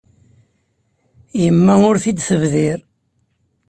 [1.41, 2.79] Yemma ur t-id-tebdir.